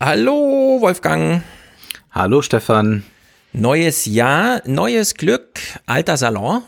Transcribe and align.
Hallo 0.00 0.78
Wolfgang. 0.80 1.42
Hallo 2.12 2.40
Stefan. 2.40 3.02
Neues 3.52 4.06
Jahr, 4.06 4.62
neues 4.64 5.14
Glück, 5.14 5.58
alter 5.86 6.16
Salon. 6.16 6.62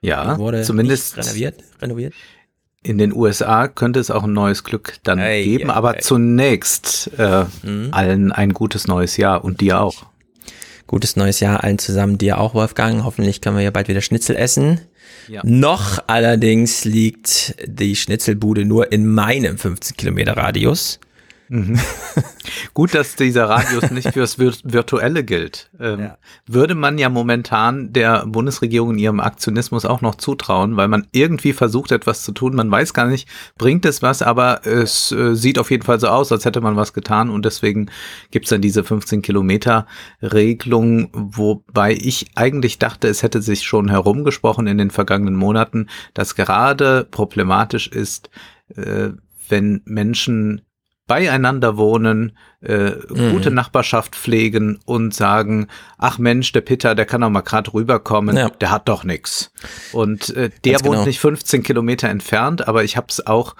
Ja, 0.00 0.38
wurde 0.38 0.62
zumindest 0.62 1.18
renoviert, 1.18 1.62
renoviert. 1.82 2.14
In 2.82 2.96
den 2.96 3.12
USA 3.14 3.68
könnte 3.68 4.00
es 4.00 4.10
auch 4.10 4.24
ein 4.24 4.32
neues 4.32 4.64
Glück 4.64 4.94
dann 5.02 5.18
ei, 5.18 5.42
geben, 5.42 5.70
ei, 5.70 5.74
aber 5.74 5.96
ei. 5.96 5.98
zunächst 5.98 7.10
äh, 7.18 7.44
mhm. 7.64 7.88
allen 7.90 8.32
ein 8.32 8.54
gutes 8.54 8.86
neues 8.86 9.18
Jahr 9.18 9.44
und 9.44 9.60
dir 9.60 9.82
auch. 9.82 10.06
Gutes 10.86 11.16
neues 11.16 11.40
Jahr 11.40 11.62
allen 11.62 11.78
zusammen, 11.78 12.16
dir 12.16 12.38
auch, 12.38 12.54
Wolfgang. 12.54 13.04
Hoffentlich 13.04 13.42
können 13.42 13.58
wir 13.58 13.62
ja 13.62 13.70
bald 13.70 13.88
wieder 13.88 14.00
Schnitzel 14.00 14.36
essen. 14.36 14.80
Ja. 15.28 15.42
Noch 15.44 15.98
allerdings 16.06 16.86
liegt 16.86 17.56
die 17.66 17.94
Schnitzelbude 17.94 18.64
nur 18.64 18.90
in 18.90 19.06
meinem 19.06 19.58
15 19.58 19.98
Kilometer 19.98 20.34
Radius. 20.34 20.98
Mhm. 21.48 21.78
Gut, 22.74 22.94
dass 22.94 23.16
dieser 23.16 23.48
Radius 23.48 23.90
nicht 23.90 24.12
fürs 24.12 24.38
Virtuelle 24.38 25.24
gilt. 25.24 25.70
Ähm, 25.80 26.00
ja. 26.00 26.18
Würde 26.46 26.74
man 26.74 26.98
ja 26.98 27.08
momentan 27.08 27.92
der 27.92 28.26
Bundesregierung 28.26 28.92
in 28.92 28.98
ihrem 28.98 29.20
Aktionismus 29.20 29.84
auch 29.84 30.00
noch 30.00 30.16
zutrauen, 30.16 30.76
weil 30.76 30.88
man 30.88 31.06
irgendwie 31.12 31.52
versucht, 31.52 31.92
etwas 31.92 32.22
zu 32.22 32.32
tun. 32.32 32.54
Man 32.54 32.70
weiß 32.70 32.94
gar 32.94 33.06
nicht, 33.06 33.28
bringt 33.56 33.84
es 33.84 34.02
was, 34.02 34.22
aber 34.22 34.66
es 34.66 35.12
äh, 35.12 35.34
sieht 35.34 35.58
auf 35.58 35.70
jeden 35.70 35.84
Fall 35.84 36.00
so 36.00 36.08
aus, 36.08 36.32
als 36.32 36.44
hätte 36.44 36.60
man 36.60 36.76
was 36.76 36.92
getan 36.92 37.30
und 37.30 37.44
deswegen 37.44 37.90
gibt's 38.30 38.50
dann 38.50 38.60
diese 38.60 38.84
15 38.84 39.22
Kilometer 39.22 39.86
Regelung, 40.22 41.10
wobei 41.12 41.92
ich 41.92 42.26
eigentlich 42.34 42.78
dachte, 42.78 43.08
es 43.08 43.22
hätte 43.22 43.42
sich 43.42 43.62
schon 43.62 43.88
herumgesprochen 43.88 44.66
in 44.66 44.78
den 44.78 44.90
vergangenen 44.90 45.34
Monaten, 45.34 45.88
dass 46.14 46.34
gerade 46.34 47.06
problematisch 47.10 47.88
ist, 47.88 48.30
äh, 48.76 49.10
wenn 49.48 49.80
Menschen 49.84 50.62
beieinander 51.08 51.76
wohnen, 51.76 52.36
äh, 52.62 52.90
mhm. 52.90 53.32
gute 53.32 53.50
Nachbarschaft 53.50 54.14
pflegen 54.14 54.78
und 54.84 55.14
sagen, 55.14 55.66
ach 55.96 56.18
Mensch, 56.18 56.52
der 56.52 56.60
Peter, 56.60 56.94
der 56.94 57.06
kann 57.06 57.22
doch 57.22 57.30
mal 57.30 57.40
gerade 57.40 57.72
rüberkommen, 57.74 58.36
ja. 58.36 58.50
der 58.50 58.70
hat 58.70 58.88
doch 58.88 59.02
nix. 59.02 59.50
Und 59.92 60.30
äh, 60.36 60.50
der 60.64 60.74
Ganz 60.74 60.84
wohnt 60.84 60.94
genau. 60.96 61.06
nicht 61.06 61.18
15 61.18 61.64
Kilometer 61.64 62.08
entfernt, 62.08 62.68
aber 62.68 62.84
ich 62.84 62.96
habe 62.96 63.08
es 63.08 63.26
auch 63.26 63.56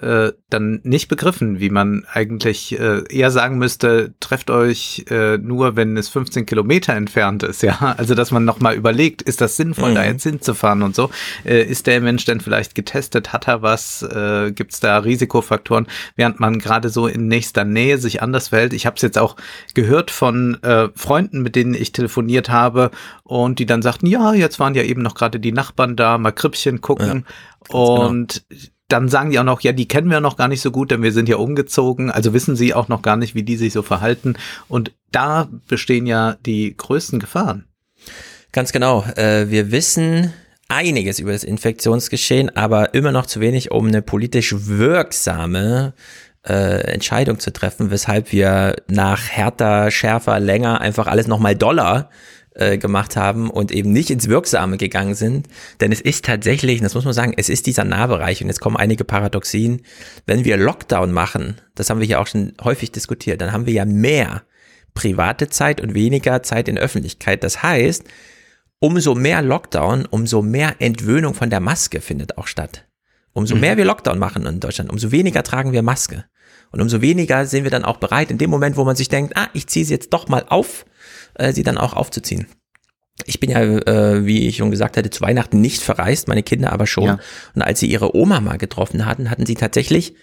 äh, 0.00 0.32
dann 0.50 0.80
nicht 0.82 1.08
begriffen, 1.08 1.60
wie 1.60 1.70
man 1.70 2.04
eigentlich 2.12 2.78
äh, 2.78 3.02
eher 3.08 3.30
sagen 3.30 3.58
müsste, 3.58 4.14
trefft 4.18 4.50
euch 4.50 5.04
äh, 5.08 5.38
nur, 5.38 5.76
wenn 5.76 5.96
es 5.96 6.08
15 6.08 6.46
Kilometer 6.46 6.94
entfernt 6.94 7.42
ist, 7.42 7.62
ja. 7.62 7.94
Also 8.04 8.14
dass 8.14 8.32
man 8.32 8.44
nochmal 8.44 8.74
überlegt, 8.74 9.22
ist 9.22 9.40
das 9.40 9.56
sinnvoll, 9.56 9.90
mhm. 9.90 9.94
da 9.94 10.04
jetzt 10.04 10.24
hinzufahren 10.24 10.82
und 10.82 10.96
so. 10.96 11.10
Äh, 11.44 11.62
ist 11.62 11.86
der 11.86 12.00
Mensch 12.00 12.24
denn 12.24 12.40
vielleicht 12.40 12.74
getestet? 12.74 13.32
Hat 13.32 13.46
er 13.46 13.62
was? 13.62 14.02
Äh, 14.02 14.52
Gibt 14.52 14.72
es 14.72 14.80
da 14.80 14.98
Risikofaktoren? 14.98 15.86
Während 16.16 16.40
man 16.40 16.58
gerade 16.58 16.88
so 16.88 17.06
in 17.06 17.28
nächster 17.28 17.64
Nähe 17.64 17.98
sich 17.98 18.20
anders 18.20 18.48
verhält. 18.48 18.72
Ich 18.72 18.86
habe 18.86 18.96
es 18.96 19.02
jetzt 19.02 19.18
auch 19.18 19.36
gehört 19.74 20.10
von 20.10 20.60
äh, 20.62 20.88
Freunden, 20.96 21.42
mit 21.42 21.54
denen 21.54 21.74
ich 21.74 21.92
telefoniert 21.92 22.48
habe 22.48 22.90
und 23.22 23.58
die 23.58 23.66
dann 23.66 23.82
sagten, 23.82 24.06
ja, 24.06 24.34
jetzt 24.34 24.58
waren 24.58 24.74
ja 24.74 24.82
eben 24.82 25.02
noch 25.02 25.14
gerade 25.14 25.38
die 25.38 25.52
Nachbarn 25.52 25.94
da, 25.94 26.18
mal 26.18 26.32
Krippchen 26.32 26.80
gucken. 26.80 27.24
Ja, 27.70 27.74
und 27.76 28.44
genau 28.48 28.73
dann 28.88 29.08
sagen 29.08 29.30
die 29.30 29.38
auch 29.38 29.44
noch, 29.44 29.60
ja, 29.62 29.72
die 29.72 29.88
kennen 29.88 30.10
wir 30.10 30.20
noch 30.20 30.36
gar 30.36 30.48
nicht 30.48 30.60
so 30.60 30.70
gut, 30.70 30.90
denn 30.90 31.02
wir 31.02 31.12
sind 31.12 31.28
ja 31.28 31.36
umgezogen, 31.36 32.10
also 32.10 32.32
wissen 32.34 32.54
sie 32.56 32.74
auch 32.74 32.88
noch 32.88 33.02
gar 33.02 33.16
nicht, 33.16 33.34
wie 33.34 33.42
die 33.42 33.56
sich 33.56 33.72
so 33.72 33.82
verhalten. 33.82 34.34
Und 34.68 34.92
da 35.10 35.48
bestehen 35.68 36.06
ja 36.06 36.36
die 36.44 36.76
größten 36.76 37.18
Gefahren. 37.18 37.64
Ganz 38.52 38.72
genau. 38.72 39.04
Äh, 39.16 39.50
wir 39.50 39.72
wissen 39.72 40.32
einiges 40.68 41.18
über 41.18 41.32
das 41.32 41.44
Infektionsgeschehen, 41.44 42.56
aber 42.56 42.94
immer 42.94 43.12
noch 43.12 43.26
zu 43.26 43.40
wenig, 43.40 43.70
um 43.70 43.86
eine 43.86 44.02
politisch 44.02 44.54
wirksame 44.56 45.94
äh, 46.46 46.92
Entscheidung 46.92 47.38
zu 47.38 47.52
treffen, 47.52 47.90
weshalb 47.90 48.32
wir 48.32 48.76
nach 48.86 49.28
härter, 49.28 49.90
schärfer, 49.90 50.40
länger 50.40 50.80
einfach 50.80 51.06
alles 51.06 51.26
nochmal 51.26 51.56
doller 51.56 52.10
äh, 52.54 52.78
gemacht 52.78 53.16
haben 53.16 53.50
und 53.50 53.72
eben 53.72 53.92
nicht 53.92 54.10
ins 54.10 54.28
Wirksame 54.28 54.76
gegangen 54.76 55.14
sind. 55.14 55.48
Denn 55.80 55.92
es 55.92 56.00
ist 56.00 56.24
tatsächlich, 56.24 56.80
das 56.80 56.94
muss 56.94 57.04
man 57.04 57.14
sagen, 57.14 57.34
es 57.36 57.48
ist 57.48 57.66
dieser 57.66 57.84
Nahbereich 57.84 58.40
und 58.42 58.48
jetzt 58.48 58.60
kommen 58.60 58.76
einige 58.76 59.04
Paradoxien. 59.04 59.82
Wenn 60.26 60.44
wir 60.44 60.56
Lockdown 60.56 61.12
machen, 61.12 61.60
das 61.74 61.90
haben 61.90 62.00
wir 62.00 62.06
ja 62.06 62.20
auch 62.20 62.26
schon 62.26 62.54
häufig 62.62 62.92
diskutiert, 62.92 63.40
dann 63.40 63.52
haben 63.52 63.66
wir 63.66 63.72
ja 63.72 63.84
mehr 63.84 64.42
private 64.94 65.48
Zeit 65.48 65.80
und 65.80 65.94
weniger 65.94 66.42
Zeit 66.42 66.68
in 66.68 66.78
Öffentlichkeit. 66.78 67.42
Das 67.42 67.62
heißt, 67.62 68.04
umso 68.78 69.14
mehr 69.14 69.42
Lockdown, 69.42 70.06
umso 70.06 70.40
mehr 70.40 70.76
Entwöhnung 70.78 71.34
von 71.34 71.50
der 71.50 71.60
Maske 71.60 72.00
findet 72.00 72.38
auch 72.38 72.46
statt. 72.46 72.86
Umso 73.32 73.56
mhm. 73.56 73.62
mehr 73.62 73.76
wir 73.76 73.84
Lockdown 73.84 74.18
machen 74.18 74.46
in 74.46 74.60
Deutschland, 74.60 74.90
umso 74.90 75.10
weniger 75.10 75.42
tragen 75.42 75.72
wir 75.72 75.82
Maske. 75.82 76.24
Und 76.70 76.80
umso 76.80 77.00
weniger 77.00 77.46
sind 77.46 77.64
wir 77.64 77.70
dann 77.70 77.84
auch 77.84 77.98
bereit, 77.98 78.30
in 78.30 78.38
dem 78.38 78.50
Moment, 78.50 78.76
wo 78.76 78.84
man 78.84 78.96
sich 78.96 79.08
denkt, 79.08 79.36
ah, 79.36 79.48
ich 79.52 79.66
ziehe 79.66 79.84
sie 79.84 79.92
jetzt 79.92 80.12
doch 80.12 80.28
mal 80.28 80.44
auf, 80.48 80.84
äh, 81.34 81.52
sie 81.52 81.62
dann 81.62 81.78
auch 81.78 81.94
aufzuziehen. 81.94 82.46
Ich 83.26 83.38
bin 83.38 83.50
ja, 83.50 83.62
äh, 83.62 84.26
wie 84.26 84.48
ich 84.48 84.56
schon 84.56 84.70
gesagt 84.70 84.96
hatte, 84.96 85.10
zu 85.10 85.20
Weihnachten 85.20 85.60
nicht 85.60 85.82
verreist, 85.82 86.26
meine 86.26 86.42
Kinder 86.42 86.72
aber 86.72 86.86
schon. 86.86 87.04
Ja. 87.04 87.18
Und 87.54 87.62
als 87.62 87.80
sie 87.80 87.86
ihre 87.86 88.16
Oma 88.16 88.40
mal 88.40 88.58
getroffen 88.58 89.06
hatten, 89.06 89.30
hatten 89.30 89.46
sie 89.46 89.54
tatsächlich, 89.54 90.14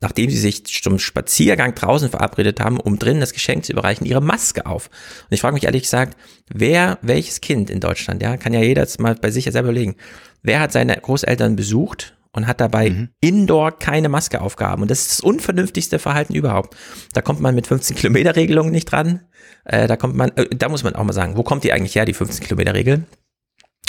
nachdem 0.00 0.30
sie 0.30 0.38
sich 0.38 0.64
zum 0.64 0.98
Spaziergang 0.98 1.74
draußen 1.74 2.10
verabredet 2.10 2.60
haben, 2.60 2.78
um 2.78 2.98
drinnen 2.98 3.20
das 3.20 3.32
Geschenk 3.32 3.64
zu 3.64 3.72
überreichen, 3.72 4.06
ihre 4.06 4.20
Maske 4.20 4.66
auf. 4.66 4.90
Und 5.24 5.34
ich 5.34 5.40
frage 5.40 5.54
mich 5.54 5.64
ehrlich 5.64 5.82
gesagt, 5.82 6.16
wer, 6.48 6.98
welches 7.02 7.40
Kind 7.40 7.68
in 7.68 7.80
Deutschland, 7.80 8.22
ja, 8.22 8.36
kann 8.36 8.52
ja 8.52 8.60
jeder 8.60 8.82
jetzt 8.82 9.00
mal 9.00 9.16
bei 9.16 9.30
sich 9.30 9.44
selber 9.44 9.70
überlegen, 9.70 9.96
wer 10.42 10.60
hat 10.60 10.72
seine 10.72 10.96
Großeltern 10.96 11.56
besucht 11.56 12.13
und 12.34 12.46
hat 12.46 12.60
dabei 12.60 12.90
mhm. 12.90 13.08
indoor 13.20 13.78
keine 13.78 14.08
Maske 14.08 14.40
aufgehaben. 14.40 14.82
Und 14.82 14.90
das 14.90 15.00
ist 15.02 15.10
das 15.12 15.20
unvernünftigste 15.20 15.98
Verhalten 15.98 16.34
überhaupt. 16.34 16.76
Da 17.12 17.22
kommt 17.22 17.40
man 17.40 17.54
mit 17.54 17.66
15 17.66 17.96
Kilometer 17.96 18.36
Regelung 18.36 18.70
nicht 18.70 18.86
dran. 18.86 19.20
Äh, 19.64 19.86
da 19.86 19.96
kommt 19.96 20.16
man, 20.16 20.30
äh, 20.36 20.48
da 20.54 20.68
muss 20.68 20.82
man 20.82 20.94
auch 20.94 21.04
mal 21.04 21.12
sagen, 21.12 21.36
wo 21.36 21.42
kommt 21.42 21.64
die 21.64 21.72
eigentlich 21.72 21.94
her, 21.94 22.04
die 22.04 22.12
15 22.12 22.44
Kilometer 22.44 22.74
Regel? 22.74 23.04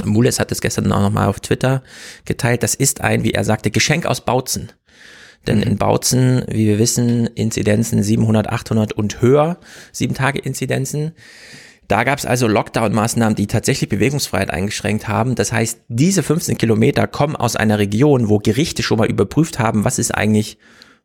Mules 0.03 0.39
hat 0.39 0.51
es 0.51 0.61
gestern 0.61 0.91
auch 0.91 1.01
nochmal 1.01 1.28
auf 1.28 1.39
Twitter 1.39 1.81
geteilt. 2.25 2.63
Das 2.63 2.75
ist 2.75 3.01
ein, 3.01 3.23
wie 3.23 3.31
er 3.31 3.44
sagte, 3.44 3.72
Geschenk 3.72 4.06
aus 4.06 4.23
Bautzen. 4.23 4.72
Denn 5.47 5.57
mhm. 5.57 5.63
in 5.63 5.77
Bautzen, 5.77 6.44
wie 6.47 6.67
wir 6.67 6.79
wissen, 6.79 7.27
Inzidenzen 7.27 8.03
700, 8.03 8.47
800 8.50 8.94
und 8.94 9.22
höher, 9.22 9.57
sieben 9.91 10.13
Tage 10.13 10.39
Inzidenzen. 10.39 11.13
Da 11.88 12.03
gab 12.03 12.18
es 12.18 12.25
also 12.25 12.47
Lockdown-Maßnahmen, 12.47 13.35
die 13.35 13.47
tatsächlich 13.47 13.90
Bewegungsfreiheit 13.90 14.50
eingeschränkt 14.50 15.07
haben. 15.07 15.35
Das 15.35 15.51
heißt, 15.51 15.81
diese 15.88 16.23
15 16.23 16.57
Kilometer 16.57 17.07
kommen 17.07 17.35
aus 17.35 17.56
einer 17.56 17.78
Region, 17.79 18.29
wo 18.29 18.40
Gerichte 18.40 18.84
schon 18.84 18.97
mal 18.97 19.09
überprüft 19.09 19.59
haben, 19.59 19.85
was 19.85 20.00
ist 20.00 20.12
eigentlich 20.12 20.57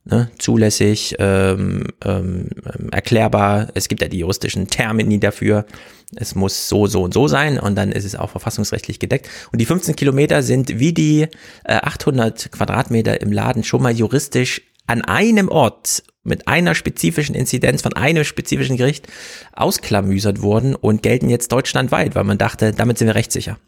ne, 0.05 0.31
zulässig, 0.39 1.17
ähm, 1.19 1.85
ähm, 2.05 2.49
erklärbar. 2.91 3.69
Es 3.75 3.89
gibt 3.89 4.03
ja 4.03 4.09
die 4.09 4.19
juristischen 4.19 4.69
Termini 4.69 5.21
dafür. 5.21 5.67
Es 6.17 6.35
muss 6.35 6.69
so, 6.69 6.87
so 6.87 7.03
und 7.03 7.15
so 7.15 7.29
sein 7.29 7.59
und 7.59 7.77
dann 7.77 7.93
ist 7.93 8.05
es 8.05 8.17
auch 8.17 8.31
verfassungsrechtlich 8.31 8.99
gedeckt. 8.99 9.29
Und 9.53 9.61
die 9.61 9.67
15 9.67 9.95
Kilometer 9.95 10.43
sind 10.43 10.79
wie 10.81 10.93
die 10.93 11.29
äh, 11.65 11.75
800 11.75 12.51
Quadratmeter 12.51 13.21
im 13.21 13.33
Laden 13.33 13.63
schon 13.63 13.83
mal 13.83 13.93
juristisch 13.93 14.63
an 14.91 15.03
einem 15.03 15.49
Ort 15.49 16.03
mit 16.25 16.49
einer 16.49 16.75
spezifischen 16.75 17.37
Inzidenz 17.37 17.81
von 17.81 17.93
einem 17.93 18.25
spezifischen 18.25 18.77
Gericht 18.77 19.07
ausklamüsert 19.53 20.43
wurden 20.43 20.75
und 20.75 21.05
gelten 21.05 21.31
jetzt 21.31 21.53
deutschlandweit, 21.53 22.17
weil 22.17 22.25
man 22.25 22.39
dachte, 22.39 22.73
damit 22.73 22.99
sind 22.99 23.07
wir 23.07 23.15
rechtssicher. 23.15 23.59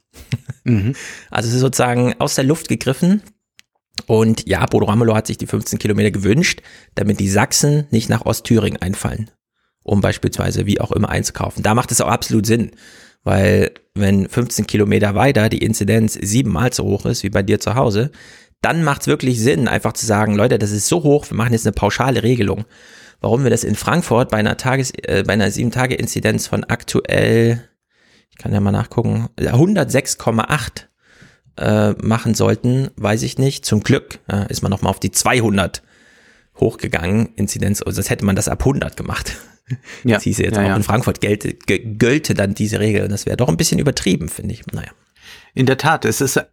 Mhm. 0.64 0.94
Also 1.30 1.48
es 1.48 1.54
ist 1.54 1.60
sozusagen 1.60 2.14
aus 2.18 2.34
der 2.34 2.44
Luft 2.44 2.68
gegriffen. 2.68 3.22
Und 4.06 4.48
ja, 4.48 4.66
Bodo 4.66 4.86
Ramelow 4.86 5.14
hat 5.14 5.28
sich 5.28 5.38
die 5.38 5.46
15 5.46 5.78
Kilometer 5.78 6.10
gewünscht, 6.10 6.60
damit 6.96 7.20
die 7.20 7.28
Sachsen 7.28 7.86
nicht 7.90 8.08
nach 8.08 8.26
Ostthüringen 8.26 8.82
einfallen, 8.82 9.30
um 9.84 10.00
beispielsweise 10.00 10.66
wie 10.66 10.80
auch 10.80 10.90
immer 10.90 11.08
einzukaufen. 11.08 11.62
Da 11.62 11.74
macht 11.74 11.92
es 11.92 12.00
auch 12.00 12.08
absolut 12.08 12.46
Sinn, 12.46 12.72
weil 13.22 13.70
wenn 13.94 14.28
15 14.28 14.66
Kilometer 14.66 15.14
weiter 15.14 15.48
die 15.48 15.62
Inzidenz 15.62 16.14
siebenmal 16.14 16.72
so 16.72 16.84
hoch 16.84 17.06
ist 17.06 17.22
wie 17.22 17.30
bei 17.30 17.44
dir 17.44 17.60
zu 17.60 17.76
Hause, 17.76 18.10
dann 18.62 18.84
macht 18.84 19.02
es 19.02 19.06
wirklich 19.08 19.40
Sinn, 19.40 19.68
einfach 19.68 19.92
zu 19.92 20.06
sagen, 20.06 20.34
Leute, 20.34 20.58
das 20.58 20.70
ist 20.70 20.88
so 20.88 21.02
hoch, 21.02 21.28
wir 21.28 21.36
machen 21.36 21.52
jetzt 21.52 21.66
eine 21.66 21.72
pauschale 21.72 22.22
Regelung. 22.22 22.64
Warum 23.20 23.42
wir 23.44 23.50
das 23.50 23.64
in 23.64 23.74
Frankfurt 23.74 24.30
bei 24.30 24.38
einer 24.38 24.56
Tages, 24.56 24.92
äh, 25.02 25.25
bei 25.26 25.34
einer 25.34 25.50
sieben 25.50 25.70
Tage 25.70 25.94
Inzidenz 25.94 26.46
von 26.46 26.64
aktuell, 26.64 27.69
ich 28.31 28.38
kann 28.38 28.52
ja 28.52 28.60
mal 28.60 28.72
nachgucken, 28.72 29.28
106,8 29.37 30.87
äh, 31.58 31.92
machen 32.02 32.34
sollten, 32.34 32.90
weiß 32.96 33.22
ich 33.22 33.38
nicht. 33.38 33.64
Zum 33.64 33.82
Glück 33.82 34.20
äh, 34.28 34.50
ist 34.50 34.62
man 34.62 34.70
noch 34.70 34.82
mal 34.82 34.90
auf 34.90 35.00
die 35.00 35.10
200 35.10 35.82
hochgegangen, 36.58 37.31
Inzidenz, 37.34 37.82
also 37.82 38.00
das 38.00 38.10
hätte 38.10 38.25
man 38.25 38.37
das 38.37 38.48
ab 38.48 38.60
100 38.60 38.96
gemacht. 38.96 39.37
Ja. 40.04 40.16
Das 40.16 40.25
hieße 40.25 40.42
jetzt 40.42 40.56
ja, 40.56 40.64
auch 40.64 40.69
ja. 40.69 40.76
in 40.76 40.82
Frankfurt 40.82 41.22
gelte, 41.22 41.54
gelte 41.54 42.34
dann 42.34 42.52
diese 42.52 42.78
Regel 42.81 43.04
und 43.04 43.12
das 43.12 43.25
wäre 43.25 43.38
doch 43.38 43.48
ein 43.48 43.56
bisschen 43.56 43.78
übertrieben, 43.78 44.28
finde 44.28 44.52
ich. 44.52 44.66
Naja. 44.66 44.90
In 45.54 45.64
der 45.64 45.78
Tat, 45.78 46.04
es 46.04 46.20
ist 46.20 46.44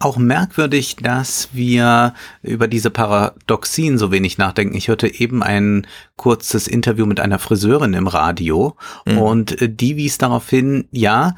auch 0.00 0.16
merkwürdig, 0.16 0.94
dass 0.96 1.48
wir 1.52 2.14
über 2.42 2.68
diese 2.68 2.90
Paradoxien 2.90 3.98
so 3.98 4.12
wenig 4.12 4.38
nachdenken. 4.38 4.76
Ich 4.76 4.86
hörte 4.86 5.12
eben 5.12 5.42
ein 5.42 5.88
kurzes 6.14 6.68
Interview 6.68 7.04
mit 7.04 7.18
einer 7.18 7.40
Friseurin 7.40 7.94
im 7.94 8.06
Radio 8.06 8.76
mhm. 9.06 9.18
und 9.18 9.60
äh, 9.60 9.68
die 9.68 9.96
wies 9.96 10.16
darauf 10.18 10.48
hin, 10.48 10.86
ja, 10.92 11.34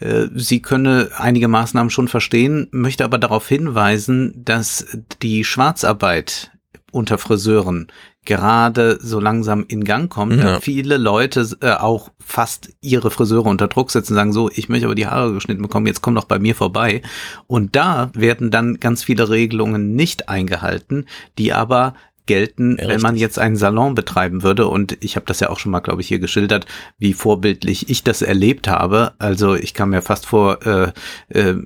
äh, 0.00 0.26
sie 0.34 0.60
könne 0.60 1.10
einige 1.16 1.46
Maßnahmen 1.46 1.90
schon 1.90 2.08
verstehen, 2.08 2.66
möchte 2.72 3.04
aber 3.04 3.18
darauf 3.18 3.46
hinweisen, 3.46 4.32
dass 4.44 4.86
die 5.22 5.44
Schwarzarbeit 5.44 6.50
unter 6.90 7.18
Friseuren 7.18 7.88
gerade 8.24 8.98
so 9.00 9.18
langsam 9.18 9.64
in 9.66 9.84
Gang 9.84 10.10
kommt. 10.10 10.42
Ja. 10.42 10.60
Viele 10.60 10.98
Leute 10.98 11.48
äh, 11.62 11.72
auch 11.72 12.10
fast 12.18 12.70
ihre 12.80 13.10
Friseure 13.10 13.46
unter 13.46 13.68
Druck 13.68 13.90
setzen, 13.90 14.14
sagen 14.14 14.32
so, 14.32 14.50
ich 14.50 14.68
möchte 14.68 14.86
aber 14.86 14.94
die 14.94 15.06
Haare 15.06 15.32
geschnitten 15.32 15.62
bekommen, 15.62 15.86
jetzt 15.86 16.02
komm 16.02 16.14
doch 16.14 16.24
bei 16.24 16.38
mir 16.38 16.54
vorbei. 16.54 17.02
Und 17.46 17.76
da 17.76 18.10
werden 18.14 18.50
dann 18.50 18.78
ganz 18.78 19.02
viele 19.02 19.30
Regelungen 19.30 19.94
nicht 19.94 20.28
eingehalten, 20.28 21.06
die 21.38 21.52
aber 21.52 21.94
gelten, 22.30 22.76
ja, 22.80 22.86
wenn 22.86 23.00
man 23.00 23.16
jetzt 23.16 23.40
einen 23.40 23.56
Salon 23.56 23.96
betreiben 23.96 24.44
würde. 24.44 24.68
Und 24.68 24.96
ich 25.00 25.16
habe 25.16 25.26
das 25.26 25.40
ja 25.40 25.50
auch 25.50 25.58
schon 25.58 25.72
mal, 25.72 25.80
glaube 25.80 26.00
ich, 26.00 26.06
hier 26.06 26.20
geschildert, 26.20 26.64
wie 26.96 27.12
vorbildlich 27.12 27.90
ich 27.90 28.04
das 28.04 28.22
erlebt 28.22 28.68
habe. 28.68 29.14
Also 29.18 29.56
ich 29.56 29.74
kam 29.74 29.90
mir 29.90 30.00
fast 30.00 30.26
vor, 30.26 30.64
äh, 30.64 30.92
äh, 31.30 31.56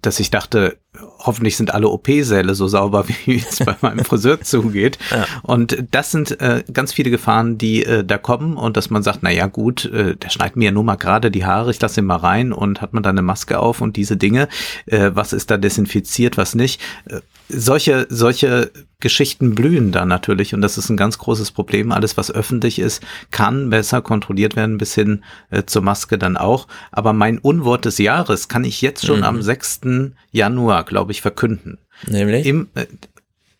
dass 0.00 0.18
ich 0.18 0.30
dachte, 0.30 0.78
hoffentlich 1.18 1.56
sind 1.56 1.72
alle 1.72 1.88
OP-Säle 1.88 2.54
so 2.54 2.66
sauber, 2.66 3.06
wie 3.24 3.36
es 3.36 3.58
bei 3.58 3.76
meinem 3.80 4.04
Friseur 4.04 4.40
zugeht. 4.40 4.98
Ja. 5.10 5.26
Und 5.42 5.84
das 5.90 6.10
sind 6.10 6.40
äh, 6.40 6.64
ganz 6.72 6.92
viele 6.92 7.10
Gefahren, 7.10 7.58
die 7.58 7.84
äh, 7.84 8.04
da 8.04 8.18
kommen 8.18 8.56
und 8.56 8.76
dass 8.76 8.90
man 8.90 9.02
sagt, 9.02 9.20
na 9.22 9.30
ja, 9.30 9.46
gut, 9.46 9.84
äh, 9.86 10.16
der 10.16 10.30
schneidet 10.30 10.56
mir 10.56 10.66
ja 10.66 10.70
nur 10.72 10.84
mal 10.84 10.96
gerade 10.96 11.30
die 11.30 11.44
Haare, 11.44 11.70
ich 11.70 11.80
lasse 11.80 12.00
ihn 12.00 12.06
mal 12.06 12.16
rein 12.16 12.52
und 12.52 12.80
hat 12.80 12.92
man 12.92 13.02
dann 13.02 13.16
eine 13.16 13.22
Maske 13.22 13.58
auf 13.60 13.80
und 13.80 13.96
diese 13.96 14.16
Dinge, 14.16 14.48
äh, 14.86 15.10
was 15.14 15.32
ist 15.32 15.50
da 15.50 15.56
desinfiziert, 15.56 16.36
was 16.36 16.54
nicht. 16.54 16.80
Äh, 17.06 17.20
solche, 17.48 18.06
solche 18.10 18.70
Geschichten 19.00 19.54
blühen 19.54 19.92
da 19.92 20.04
natürlich 20.04 20.54
und 20.54 20.60
das 20.60 20.78
ist 20.78 20.90
ein 20.90 20.96
ganz 20.96 21.18
großes 21.18 21.50
Problem. 21.52 21.90
Alles, 21.90 22.16
was 22.16 22.30
öffentlich 22.30 22.78
ist, 22.78 23.02
kann 23.30 23.70
besser 23.70 24.02
kontrolliert 24.02 24.56
werden, 24.56 24.78
bis 24.78 24.94
hin 24.94 25.24
äh, 25.50 25.64
zur 25.64 25.82
Maske 25.82 26.18
dann 26.18 26.36
auch. 26.36 26.68
Aber 26.92 27.12
mein 27.12 27.38
Unwort 27.38 27.86
des 27.86 27.98
Jahres 27.98 28.48
kann 28.48 28.64
ich 28.64 28.82
jetzt 28.82 29.04
schon 29.04 29.18
mhm. 29.18 29.24
am 29.24 29.42
6. 29.42 29.80
Januar, 30.32 30.79
glaube 30.84 31.12
ich, 31.12 31.20
verkünden. 31.20 31.78
Nämlich? 32.06 32.46
Im, 32.46 32.68
äh, 32.74 32.86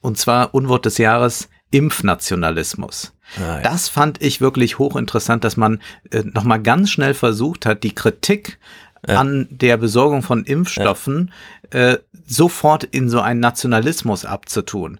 und 0.01 0.19
zwar 0.19 0.55
Unwort 0.55 0.87
des 0.87 0.99
Jahres 0.99 1.49
Impfnationalismus. 1.71 3.13
Ah, 3.37 3.57
ja. 3.57 3.61
Das 3.61 3.89
fand 3.89 4.23
ich 4.23 4.41
wirklich 4.41 4.79
hochinteressant, 4.79 5.45
dass 5.45 5.57
man 5.57 5.81
äh, 6.11 6.25
nochmal 6.25 6.61
ganz 6.61 6.91
schnell 6.91 7.15
versucht 7.15 7.67
hat, 7.67 7.85
die 7.85 7.95
Kritik 7.95 8.59
ja. 9.07 9.21
an 9.21 9.47
der 9.51 9.77
Besorgung 9.77 10.23
von 10.23 10.45
Impfstoffen 10.45 11.33
ja. 11.73 11.93
äh, 11.93 11.99
sofort 12.27 12.85
in 12.85 13.09
so 13.09 13.21
einen 13.21 13.41
Nationalismus 13.41 14.25
abzutun 14.25 14.99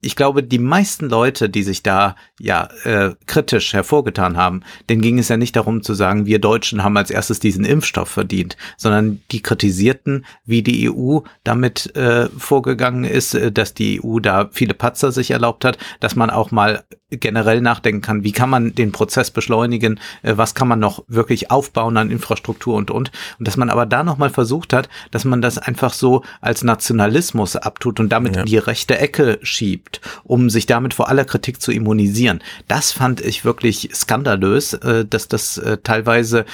ich 0.00 0.14
glaube, 0.14 0.44
die 0.44 0.60
meisten 0.60 1.08
Leute, 1.08 1.48
die 1.48 1.64
sich 1.64 1.82
da 1.82 2.14
ja 2.38 2.68
äh, 2.84 3.14
kritisch 3.26 3.72
hervorgetan 3.72 4.36
haben, 4.36 4.62
denen 4.88 5.02
ging 5.02 5.18
es 5.18 5.28
ja 5.28 5.36
nicht 5.36 5.56
darum 5.56 5.82
zu 5.82 5.94
sagen, 5.94 6.26
wir 6.26 6.38
Deutschen 6.38 6.84
haben 6.84 6.96
als 6.96 7.10
erstes 7.10 7.40
diesen 7.40 7.64
Impfstoff 7.64 8.08
verdient, 8.08 8.56
sondern 8.76 9.20
die 9.32 9.42
kritisierten, 9.42 10.24
wie 10.44 10.62
die 10.62 10.88
EU 10.88 11.20
damit 11.42 11.94
äh, 11.96 12.28
vorgegangen 12.28 13.04
ist, 13.04 13.34
äh, 13.34 13.50
dass 13.50 13.74
die 13.74 14.00
EU 14.02 14.20
da 14.20 14.48
viele 14.52 14.74
Patzer 14.74 15.10
sich 15.10 15.32
erlaubt 15.32 15.64
hat, 15.64 15.78
dass 15.98 16.14
man 16.14 16.30
auch 16.30 16.52
mal 16.52 16.84
generell 17.10 17.60
nachdenken 17.60 18.02
kann, 18.02 18.24
wie 18.24 18.32
kann 18.32 18.50
man 18.50 18.74
den 18.74 18.92
Prozess 18.92 19.30
beschleunigen, 19.30 19.98
äh, 20.22 20.36
was 20.36 20.54
kann 20.54 20.68
man 20.68 20.78
noch 20.78 21.04
wirklich 21.08 21.50
aufbauen 21.50 21.96
an 21.96 22.10
Infrastruktur 22.10 22.76
und 22.76 22.90
und 22.90 23.10
und 23.38 23.48
dass 23.48 23.56
man 23.56 23.70
aber 23.70 23.86
da 23.86 24.04
noch 24.04 24.18
mal 24.18 24.30
versucht 24.30 24.72
hat, 24.72 24.88
dass 25.10 25.24
man 25.24 25.40
das 25.40 25.58
einfach 25.58 25.92
so 25.92 26.22
als 26.40 26.62
Nationalismus 26.62 27.56
abtut 27.56 28.00
und 28.00 28.10
damit 28.10 28.34
ja. 28.34 28.40
in 28.42 28.46
die 28.46 28.58
rechte 28.58 28.98
Ecke 28.98 29.38
schiebt, 29.42 30.00
um 30.24 30.50
sich 30.50 30.66
damit 30.66 30.94
vor 30.94 31.08
aller 31.08 31.24
Kritik 31.24 31.62
zu 31.62 31.72
immunisieren. 31.72 32.40
Das 32.66 32.92
fand 32.92 33.20
ich 33.20 33.44
wirklich 33.44 33.90
skandalös, 33.94 34.74
äh, 34.74 35.04
dass 35.04 35.28
das 35.28 35.58
äh, 35.58 35.78
teilweise 35.78 36.44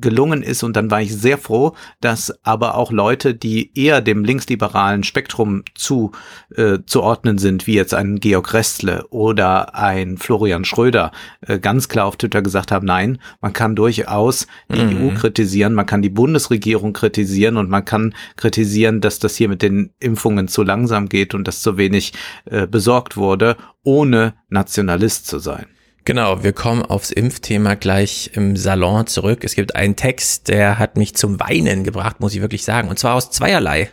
gelungen 0.00 0.42
ist 0.42 0.62
und 0.62 0.76
dann 0.76 0.90
war 0.90 1.00
ich 1.00 1.14
sehr 1.14 1.38
froh, 1.38 1.74
dass 2.00 2.32
aber 2.44 2.76
auch 2.76 2.92
Leute, 2.92 3.34
die 3.34 3.70
eher 3.78 4.00
dem 4.00 4.24
linksliberalen 4.24 5.04
Spektrum 5.04 5.64
zu 5.74 6.12
äh, 6.54 6.78
zuordnen 6.86 7.38
sind, 7.38 7.66
wie 7.66 7.74
jetzt 7.74 7.94
ein 7.94 8.20
Georg 8.20 8.52
Restle 8.54 9.06
oder 9.08 9.67
ein 9.74 10.18
Florian 10.18 10.64
Schröder, 10.64 11.12
äh, 11.40 11.58
ganz 11.58 11.88
klar 11.88 12.06
auf 12.06 12.16
Twitter 12.16 12.42
gesagt 12.42 12.72
haben, 12.72 12.86
nein, 12.86 13.18
man 13.40 13.52
kann 13.52 13.76
durchaus 13.76 14.46
die 14.70 14.80
mhm. 14.80 15.10
EU 15.10 15.14
kritisieren, 15.14 15.74
man 15.74 15.86
kann 15.86 16.02
die 16.02 16.08
Bundesregierung 16.08 16.92
kritisieren 16.92 17.56
und 17.56 17.70
man 17.70 17.84
kann 17.84 18.14
kritisieren, 18.36 19.00
dass 19.00 19.18
das 19.18 19.36
hier 19.36 19.48
mit 19.48 19.62
den 19.62 19.90
Impfungen 20.00 20.48
zu 20.48 20.62
langsam 20.62 21.08
geht 21.08 21.34
und 21.34 21.46
dass 21.48 21.62
zu 21.62 21.76
wenig 21.76 22.12
äh, 22.46 22.66
besorgt 22.66 23.16
wurde, 23.16 23.56
ohne 23.82 24.34
Nationalist 24.48 25.26
zu 25.26 25.38
sein. 25.38 25.66
Genau, 26.08 26.42
wir 26.42 26.54
kommen 26.54 26.82
aufs 26.82 27.10
Impfthema 27.10 27.74
gleich 27.74 28.30
im 28.32 28.56
Salon 28.56 29.06
zurück. 29.06 29.44
Es 29.44 29.54
gibt 29.54 29.76
einen 29.76 29.94
Text, 29.94 30.48
der 30.48 30.78
hat 30.78 30.96
mich 30.96 31.14
zum 31.14 31.38
Weinen 31.38 31.84
gebracht, 31.84 32.20
muss 32.20 32.34
ich 32.34 32.40
wirklich 32.40 32.64
sagen. 32.64 32.88
Und 32.88 32.98
zwar 32.98 33.14
aus 33.14 33.30
zweierlei. 33.30 33.90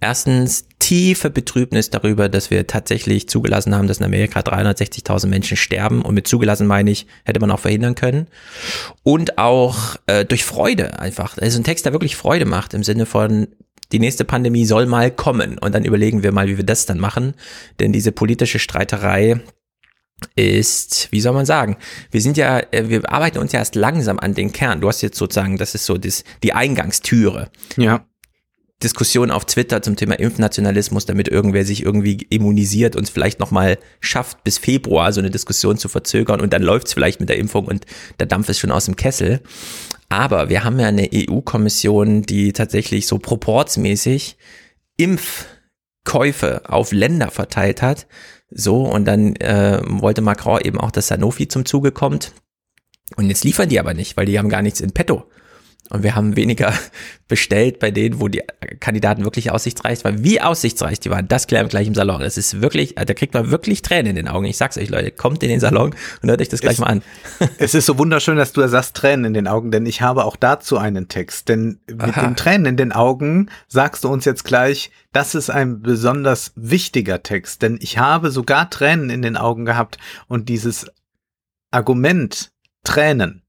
Erstens 0.00 0.66
tiefe 0.82 1.30
Betrübnis 1.30 1.90
darüber, 1.90 2.28
dass 2.28 2.50
wir 2.50 2.66
tatsächlich 2.66 3.28
zugelassen 3.28 3.72
haben, 3.72 3.86
dass 3.86 3.98
in 3.98 4.04
Amerika 4.04 4.40
360.000 4.40 5.28
Menschen 5.28 5.56
sterben. 5.56 6.02
Und 6.02 6.14
mit 6.14 6.26
zugelassen 6.26 6.66
meine 6.66 6.90
ich, 6.90 7.06
hätte 7.24 7.38
man 7.38 7.52
auch 7.52 7.60
verhindern 7.60 7.94
können. 7.94 8.26
Und 9.04 9.38
auch 9.38 9.94
äh, 10.06 10.24
durch 10.24 10.44
Freude 10.44 10.98
einfach. 10.98 11.36
Das 11.36 11.50
ist 11.50 11.56
ein 11.56 11.64
Text, 11.64 11.86
der 11.86 11.92
wirklich 11.92 12.16
Freude 12.16 12.46
macht 12.46 12.74
im 12.74 12.82
Sinne 12.82 13.06
von, 13.06 13.46
die 13.92 14.00
nächste 14.00 14.24
Pandemie 14.24 14.66
soll 14.66 14.86
mal 14.86 15.12
kommen. 15.12 15.56
Und 15.56 15.72
dann 15.72 15.84
überlegen 15.84 16.24
wir 16.24 16.32
mal, 16.32 16.48
wie 16.48 16.56
wir 16.56 16.66
das 16.66 16.84
dann 16.84 16.98
machen. 16.98 17.34
Denn 17.78 17.92
diese 17.92 18.10
politische 18.10 18.58
Streiterei, 18.58 19.40
ist, 20.36 21.08
wie 21.10 21.20
soll 21.20 21.32
man 21.32 21.46
sagen, 21.46 21.76
wir 22.12 22.20
sind 22.20 22.36
ja, 22.36 22.60
äh, 22.70 22.88
wir 22.88 23.10
arbeiten 23.10 23.38
uns 23.38 23.50
ja 23.50 23.58
erst 23.58 23.74
langsam 23.74 24.20
an 24.20 24.34
den 24.34 24.52
Kern. 24.52 24.80
Du 24.80 24.86
hast 24.86 25.00
jetzt 25.02 25.18
sozusagen, 25.18 25.56
das 25.58 25.74
ist 25.74 25.84
so 25.84 25.98
das, 25.98 26.22
die 26.44 26.52
Eingangstüre. 26.52 27.50
Ja. 27.76 28.06
Diskussion 28.82 29.30
auf 29.30 29.44
Twitter 29.44 29.82
zum 29.82 29.96
Thema 29.96 30.18
Impfnationalismus, 30.18 31.06
damit 31.06 31.28
irgendwer 31.28 31.64
sich 31.64 31.84
irgendwie 31.84 32.26
immunisiert 32.30 32.96
und 32.96 33.04
es 33.04 33.10
vielleicht 33.10 33.40
nochmal 33.40 33.78
schafft, 34.00 34.44
bis 34.44 34.58
Februar 34.58 35.12
so 35.12 35.20
eine 35.20 35.30
Diskussion 35.30 35.78
zu 35.78 35.88
verzögern 35.88 36.40
und 36.40 36.52
dann 36.52 36.62
läuft 36.62 36.88
es 36.88 36.92
vielleicht 36.94 37.20
mit 37.20 37.28
der 37.28 37.38
Impfung 37.38 37.66
und 37.66 37.86
der 38.18 38.26
Dampf 38.26 38.48
ist 38.48 38.58
schon 38.58 38.72
aus 38.72 38.86
dem 38.86 38.96
Kessel. 38.96 39.40
Aber 40.08 40.48
wir 40.48 40.64
haben 40.64 40.78
ja 40.78 40.88
eine 40.88 41.08
EU-Kommission, 41.12 42.22
die 42.22 42.52
tatsächlich 42.52 43.06
so 43.06 43.18
proportsmäßig 43.18 44.36
Impfkäufe 44.98 46.62
auf 46.68 46.92
Länder 46.92 47.30
verteilt 47.30 47.80
hat, 47.80 48.06
so, 48.54 48.82
und 48.82 49.06
dann 49.06 49.34
äh, 49.36 49.80
wollte 49.84 50.20
Macron 50.20 50.60
eben 50.60 50.78
auch, 50.78 50.90
dass 50.90 51.06
Sanofi 51.06 51.48
zum 51.48 51.64
Zuge 51.64 51.90
kommt. 51.90 52.32
Und 53.16 53.28
jetzt 53.28 53.44
liefern 53.44 53.68
die 53.68 53.80
aber 53.80 53.94
nicht, 53.94 54.16
weil 54.16 54.26
die 54.26 54.38
haben 54.38 54.48
gar 54.48 54.62
nichts 54.62 54.80
in 54.80 54.92
petto. 54.92 55.24
Und 55.90 56.02
wir 56.02 56.14
haben 56.14 56.36
weniger 56.36 56.72
bestellt 57.28 57.78
bei 57.78 57.90
denen, 57.90 58.20
wo 58.20 58.28
die 58.28 58.42
Kandidaten 58.80 59.24
wirklich 59.24 59.50
aussichtsreich 59.50 60.04
waren. 60.04 60.24
Wie 60.24 60.40
aussichtsreich 60.40 61.00
die 61.00 61.10
waren, 61.10 61.28
das 61.28 61.46
klären 61.46 61.66
wir 61.66 61.70
gleich 61.70 61.86
im 61.86 61.94
Salon. 61.94 62.20
Das 62.20 62.38
ist 62.38 62.62
wirklich, 62.62 62.94
da 62.94 63.12
kriegt 63.14 63.34
man 63.34 63.50
wirklich 63.50 63.82
Tränen 63.82 64.10
in 64.10 64.16
den 64.16 64.28
Augen. 64.28 64.46
Ich 64.46 64.56
sag's 64.56 64.78
euch, 64.78 64.88
Leute, 64.88 65.10
kommt 65.10 65.42
in 65.42 65.48
den 65.48 65.60
Salon 65.60 65.94
und 66.22 66.28
hört 66.30 66.40
euch 66.40 66.48
das 66.48 66.60
gleich 66.60 66.74
es, 66.74 66.78
mal 66.78 66.86
an. 66.86 67.02
Es 67.58 67.74
ist 67.74 67.86
so 67.86 67.98
wunderschön, 67.98 68.36
dass 68.36 68.52
du 68.52 68.60
da 68.60 68.68
sagst, 68.68 68.96
Tränen 68.96 69.26
in 69.26 69.34
den 69.34 69.48
Augen, 69.48 69.70
denn 69.70 69.84
ich 69.84 70.00
habe 70.00 70.24
auch 70.24 70.36
dazu 70.36 70.78
einen 70.78 71.08
Text. 71.08 71.48
Denn 71.48 71.80
mit 71.86 72.00
Aha. 72.00 72.22
den 72.22 72.36
Tränen 72.36 72.66
in 72.66 72.76
den 72.76 72.92
Augen 72.92 73.50
sagst 73.68 74.04
du 74.04 74.08
uns 74.08 74.24
jetzt 74.24 74.44
gleich, 74.44 74.90
das 75.12 75.34
ist 75.34 75.50
ein 75.50 75.82
besonders 75.82 76.52
wichtiger 76.56 77.22
Text, 77.22 77.60
denn 77.62 77.78
ich 77.80 77.98
habe 77.98 78.30
sogar 78.30 78.70
Tränen 78.70 79.10
in 79.10 79.20
den 79.20 79.36
Augen 79.36 79.66
gehabt 79.66 79.98
und 80.26 80.48
dieses 80.48 80.86
Argument 81.70 82.52
Tränen 82.84 83.41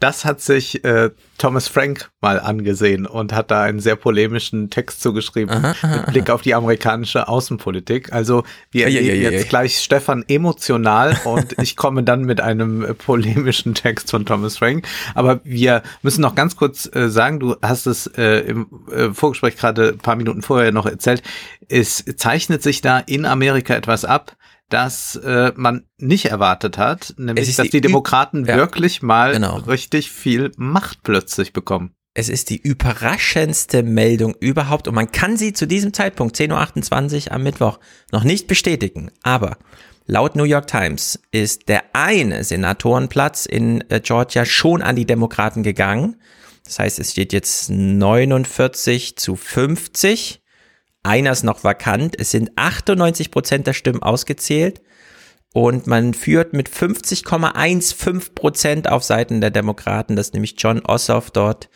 das 0.00 0.24
hat 0.24 0.40
sich 0.40 0.82
äh, 0.84 1.10
Thomas 1.38 1.68
Frank 1.68 2.10
mal 2.20 2.40
angesehen 2.40 3.06
und 3.06 3.32
hat 3.32 3.50
da 3.50 3.62
einen 3.62 3.80
sehr 3.80 3.96
polemischen 3.96 4.70
Text 4.70 5.02
zugeschrieben 5.02 5.54
aha, 5.54 5.74
aha, 5.82 5.96
mit 5.96 6.06
Blick 6.06 6.30
auf 6.30 6.42
die 6.42 6.54
amerikanische 6.54 7.28
Außenpolitik. 7.28 8.12
Also 8.12 8.42
wir 8.70 8.88
ja, 8.88 8.96
erleben 8.98 9.22
ja, 9.22 9.30
ja, 9.30 9.30
jetzt 9.30 9.48
gleich 9.48 9.78
Stefan 9.78 10.24
emotional 10.26 11.18
und 11.24 11.54
ich 11.62 11.76
komme 11.76 12.02
dann 12.02 12.24
mit 12.24 12.40
einem 12.40 12.82
äh, 12.82 12.94
polemischen 12.94 13.74
Text 13.74 14.10
von 14.10 14.24
Thomas 14.24 14.58
Frank. 14.58 14.86
Aber 15.14 15.40
wir 15.44 15.82
müssen 16.02 16.22
noch 16.22 16.34
ganz 16.34 16.56
kurz 16.56 16.88
äh, 16.94 17.08
sagen, 17.08 17.38
du 17.38 17.56
hast 17.62 17.86
es 17.86 18.06
äh, 18.06 18.40
im 18.40 18.66
äh, 18.90 19.12
Vorgespräch 19.12 19.56
gerade 19.56 19.90
ein 19.90 19.98
paar 19.98 20.16
Minuten 20.16 20.42
vorher 20.42 20.72
noch 20.72 20.86
erzählt, 20.86 21.22
es 21.68 22.04
zeichnet 22.16 22.62
sich 22.62 22.80
da 22.80 22.98
in 22.98 23.24
Amerika 23.24 23.74
etwas 23.74 24.04
ab, 24.04 24.36
das 24.70 25.16
äh, 25.16 25.52
man 25.56 25.84
nicht 25.98 26.26
erwartet 26.26 26.78
hat, 26.78 27.14
nämlich 27.18 27.54
dass 27.54 27.64
die, 27.64 27.70
die 27.70 27.80
Demokraten 27.80 28.44
ja, 28.46 28.56
wirklich 28.56 29.02
mal 29.02 29.32
genau. 29.32 29.56
richtig 29.56 30.10
viel 30.10 30.52
Macht 30.56 31.02
plötzlich 31.02 31.52
bekommen. 31.52 31.94
Es 32.14 32.28
ist 32.28 32.50
die 32.50 32.56
überraschendste 32.56 33.82
Meldung 33.82 34.34
überhaupt 34.40 34.88
und 34.88 34.94
man 34.94 35.12
kann 35.12 35.36
sie 35.36 35.52
zu 35.52 35.66
diesem 35.66 35.92
Zeitpunkt, 35.92 36.36
10.28 36.36 37.26
Uhr 37.26 37.32
am 37.32 37.42
Mittwoch, 37.42 37.78
noch 38.10 38.24
nicht 38.24 38.48
bestätigen. 38.48 39.10
Aber 39.22 39.58
laut 40.06 40.34
New 40.34 40.44
York 40.44 40.66
Times 40.66 41.20
ist 41.30 41.68
der 41.68 41.84
eine 41.92 42.42
Senatorenplatz 42.42 43.46
in 43.46 43.84
äh, 43.90 44.00
Georgia 44.00 44.44
schon 44.44 44.82
an 44.82 44.96
die 44.96 45.06
Demokraten 45.06 45.62
gegangen. 45.62 46.16
Das 46.64 46.78
heißt, 46.78 46.98
es 46.98 47.12
steht 47.12 47.32
jetzt 47.32 47.70
49 47.70 49.16
zu 49.16 49.36
50 49.36 50.39
einer 51.02 51.32
ist 51.32 51.44
noch 51.44 51.64
vakant. 51.64 52.18
Es 52.18 52.30
sind 52.30 52.50
98 52.56 53.30
Prozent 53.30 53.66
der 53.66 53.72
Stimmen 53.72 54.02
ausgezählt. 54.02 54.80
Und 55.52 55.86
man 55.86 56.14
führt 56.14 56.52
mit 56.52 56.68
50,15 56.68 58.34
Prozent 58.34 58.88
auf 58.88 59.02
Seiten 59.02 59.40
der 59.40 59.50
Demokraten, 59.50 60.14
dass 60.14 60.32
nämlich 60.32 60.54
John 60.58 60.80
Ossoff 60.80 61.30
dort 61.32 61.68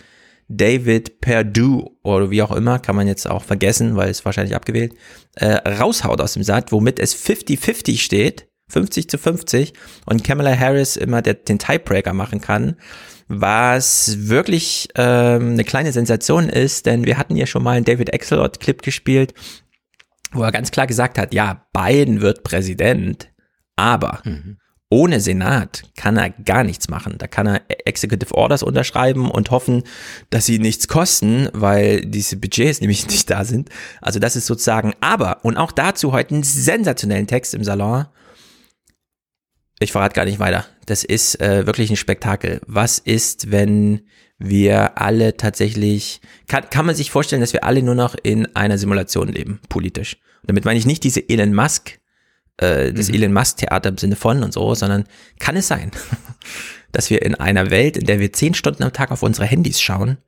David 0.48 1.20
Perdue 1.20 1.90
oder 2.02 2.30
wie 2.30 2.42
auch 2.42 2.52
immer, 2.52 2.78
kann 2.78 2.96
man 2.96 3.08
jetzt 3.08 3.28
auch 3.28 3.42
vergessen, 3.42 3.96
weil 3.96 4.10
es 4.10 4.24
wahrscheinlich 4.24 4.54
abgewählt, 4.54 4.94
äh, 5.36 5.46
raushaut 5.68 6.20
aus 6.20 6.34
dem 6.34 6.42
Satt, 6.42 6.70
womit 6.70 7.00
es 7.00 7.14
50-50 7.16 7.98
steht, 7.98 8.46
50 8.68 9.08
zu 9.08 9.18
50 9.18 9.72
und 10.06 10.24
Kamala 10.24 10.56
Harris 10.58 10.96
immer 10.96 11.22
der, 11.22 11.34
den 11.34 11.58
Tiebreaker 11.58 12.12
machen 12.12 12.40
kann, 12.40 12.76
was 13.28 14.28
wirklich 14.28 14.88
ähm, 14.96 15.52
eine 15.52 15.64
kleine 15.64 15.92
Sensation 15.92 16.48
ist, 16.48 16.86
denn 16.86 17.04
wir 17.04 17.18
hatten 17.18 17.36
ja 17.36 17.46
schon 17.46 17.62
mal 17.62 17.76
einen 17.76 17.84
David 17.84 18.12
Axelrod-Clip 18.12 18.82
gespielt, 18.82 19.34
wo 20.32 20.42
er 20.42 20.52
ganz 20.52 20.70
klar 20.70 20.86
gesagt 20.86 21.18
hat, 21.18 21.32
ja, 21.32 21.66
Biden 21.72 22.20
wird 22.20 22.42
Präsident, 22.42 23.30
aber 23.76 24.20
mhm 24.24 24.58
ohne 24.94 25.18
Senat 25.18 25.82
kann 25.96 26.16
er 26.16 26.30
gar 26.30 26.62
nichts 26.62 26.88
machen. 26.88 27.16
Da 27.18 27.26
kann 27.26 27.48
er 27.48 27.62
Executive 27.84 28.32
Orders 28.32 28.62
unterschreiben 28.62 29.28
und 29.28 29.50
hoffen, 29.50 29.82
dass 30.30 30.46
sie 30.46 30.60
nichts 30.60 30.86
kosten, 30.86 31.48
weil 31.52 32.02
diese 32.02 32.36
Budgets 32.36 32.80
nämlich 32.80 33.08
nicht 33.08 33.28
da 33.28 33.44
sind. 33.44 33.70
Also 34.00 34.20
das 34.20 34.36
ist 34.36 34.46
sozusagen, 34.46 34.94
aber, 35.00 35.44
und 35.44 35.56
auch 35.56 35.72
dazu 35.72 36.12
heute 36.12 36.34
einen 36.34 36.44
sensationellen 36.44 37.26
Text 37.26 37.54
im 37.54 37.64
Salon. 37.64 38.06
Ich 39.80 39.92
verrate 39.92 40.14
gar 40.14 40.24
nicht 40.24 40.38
weiter. 40.38 40.66
Das 40.86 41.04
ist 41.04 41.40
äh, 41.40 41.66
wirklich 41.66 41.90
ein 41.90 41.96
Spektakel. 41.96 42.60
Was 42.66 42.98
ist, 42.98 43.50
wenn 43.50 44.02
wir 44.38 44.98
alle 44.98 45.36
tatsächlich, 45.36 46.20
kann, 46.48 46.68
kann 46.70 46.86
man 46.86 46.94
sich 46.94 47.10
vorstellen, 47.10 47.40
dass 47.40 47.52
wir 47.52 47.64
alle 47.64 47.82
nur 47.82 47.94
noch 47.94 48.14
in 48.22 48.54
einer 48.54 48.78
Simulation 48.78 49.28
leben, 49.28 49.60
politisch. 49.68 50.16
Und 50.42 50.50
damit 50.50 50.64
meine 50.64 50.78
ich 50.78 50.86
nicht 50.86 51.04
diese 51.04 51.28
Elon 51.28 51.54
Musk 51.54 51.98
äh, 52.58 52.92
das 52.92 53.08
mhm. 53.08 53.14
Elon 53.14 53.32
Musk 53.32 53.58
Theater 53.58 53.88
im 53.88 53.98
Sinne 53.98 54.16
von 54.16 54.42
und 54.42 54.52
so, 54.52 54.74
sondern 54.74 55.04
kann 55.38 55.56
es 55.56 55.68
sein, 55.68 55.90
dass 56.92 57.10
wir 57.10 57.22
in 57.22 57.34
einer 57.34 57.70
Welt, 57.70 57.96
in 57.96 58.06
der 58.06 58.20
wir 58.20 58.32
zehn 58.32 58.54
Stunden 58.54 58.82
am 58.82 58.92
Tag 58.92 59.10
auf 59.10 59.22
unsere 59.22 59.46
Handys 59.46 59.80
schauen, 59.80 60.18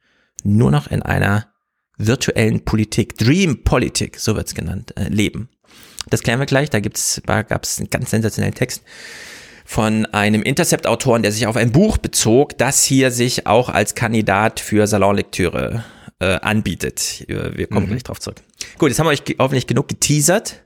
nur 0.43 0.71
noch 0.71 0.89
in 0.89 1.03
einer 1.03 1.53
virtuellen 1.99 2.65
Politik, 2.65 3.17
Dream 3.17 3.65
Politik, 3.65 4.19
so 4.19 4.37
wird's 4.37 4.55
genannt, 4.55 4.93
äh, 4.97 5.09
leben. 5.09 5.49
Das 6.11 6.23
klären 6.23 6.39
wir 6.39 6.47
gleich. 6.47 6.71
Da 6.71 6.81
gibt's, 6.81 7.21
da 7.27 7.43
gab's 7.43 7.79
einen 7.79 7.91
ganz 7.91 8.11
sensationellen 8.11 8.55
Text 8.55 8.83
von 9.67 10.07
einem 10.07 10.43
Intercept-Autoren, 10.43 11.23
der 11.23 11.33
sich 11.33 11.47
auf 11.47 11.57
ein 11.57 11.73
Buch 11.73 11.99
bezog, 11.99 12.57
das 12.57 12.85
hier 12.85 13.11
sich 13.11 13.47
auch 13.47 13.69
als 13.69 13.95
Kandidat 13.95 14.61
für 14.61 14.87
Salonlektüre 14.87 15.85
äh, 16.21 16.39
anbietet. 16.41 17.25
Wir 17.29 17.67
kommen 17.67 17.87
mhm. 17.87 17.91
gleich 17.91 18.05
drauf 18.05 18.21
zurück. 18.21 18.41
Gut, 18.79 18.89
jetzt 18.89 18.99
haben 18.99 19.07
wir 19.07 19.11
euch 19.11 19.23
hoffentlich 19.39 19.67
genug 19.67 19.89
geteasert. 19.89 20.63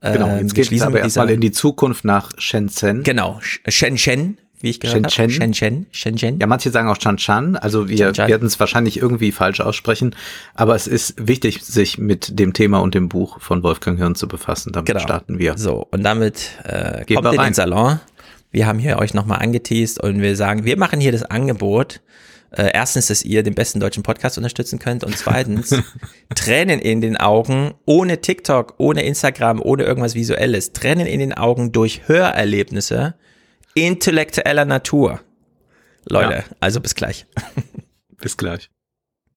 Genau, 0.00 0.28
jetzt 0.28 0.40
ähm, 0.40 0.48
geht 0.48 0.72
es 0.72 0.82
aber 0.82 1.00
erstmal 1.00 1.30
in 1.30 1.40
die 1.40 1.50
Zukunft 1.50 2.04
nach 2.04 2.30
Shenzhen. 2.38 3.02
Genau, 3.02 3.40
Shenzhen, 3.42 4.38
wie 4.60 4.70
ich 4.70 4.80
gehört 4.80 5.12
Shenzhen. 5.12 5.24
habe. 5.24 5.32
Shenzhen. 5.32 5.86
Shenzhen. 5.90 6.38
Ja, 6.40 6.46
manche 6.46 6.70
sagen 6.70 6.88
auch 6.88 6.98
Chanchan, 6.98 7.56
also 7.56 7.88
wir 7.88 8.16
werden 8.16 8.46
es 8.46 8.60
wahrscheinlich 8.60 8.98
irgendwie 8.98 9.32
falsch 9.32 9.60
aussprechen, 9.60 10.14
aber 10.54 10.76
es 10.76 10.86
ist 10.86 11.14
wichtig, 11.18 11.64
sich 11.64 11.98
mit 11.98 12.38
dem 12.38 12.52
Thema 12.52 12.78
und 12.78 12.94
dem 12.94 13.08
Buch 13.08 13.40
von 13.40 13.62
Wolfgang 13.64 13.98
Hirn 13.98 14.14
zu 14.14 14.28
befassen. 14.28 14.72
Damit 14.72 14.86
genau. 14.86 15.00
starten 15.00 15.38
wir. 15.40 15.58
So, 15.58 15.86
und 15.90 16.04
damit 16.04 16.50
äh, 16.62 17.04
kommt 17.12 17.34
in 17.34 17.40
den 17.40 17.54
Salon. 17.54 17.98
Wir 18.50 18.66
haben 18.66 18.78
hier 18.78 18.98
euch 18.98 19.14
nochmal 19.14 19.40
angeteased 19.40 20.00
und 20.00 20.20
wir 20.20 20.36
sagen, 20.36 20.64
wir 20.64 20.78
machen 20.78 21.00
hier 21.00 21.12
das 21.12 21.22
Angebot, 21.22 22.00
äh, 22.50 22.70
erstens, 22.72 23.08
dass 23.08 23.24
ihr 23.24 23.42
den 23.42 23.54
besten 23.54 23.78
deutschen 23.78 24.02
Podcast 24.02 24.38
unterstützen 24.38 24.78
könnt 24.78 25.04
und 25.04 25.16
zweitens, 25.16 25.74
Tränen 26.34 26.80
in 26.80 27.00
den 27.00 27.16
Augen, 27.16 27.74
ohne 27.84 28.20
TikTok, 28.20 28.74
ohne 28.78 29.02
Instagram, 29.02 29.60
ohne 29.60 29.82
irgendwas 29.82 30.14
Visuelles, 30.14 30.72
Tränen 30.72 31.06
in 31.06 31.20
den 31.20 31.34
Augen 31.34 31.72
durch 31.72 32.08
Hörerlebnisse 32.08 33.14
intellektueller 33.74 34.64
Natur. 34.64 35.20
Leute, 36.08 36.32
ja. 36.32 36.44
also 36.60 36.80
bis 36.80 36.94
gleich. 36.94 37.26
bis 38.20 38.36
gleich. 38.36 38.70